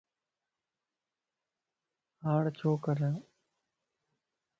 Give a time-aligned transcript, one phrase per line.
[2.23, 3.15] ھاڻ ڇو ڪريان؟